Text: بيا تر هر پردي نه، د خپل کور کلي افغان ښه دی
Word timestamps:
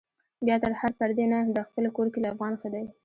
بيا 0.45 0.55
تر 0.63 0.71
هر 0.81 0.91
پردي 0.99 1.25
نه، 1.31 1.39
د 1.55 1.57
خپل 1.67 1.83
کور 1.95 2.07
کلي 2.13 2.27
افغان 2.33 2.53
ښه 2.61 2.69
دی 2.73 2.85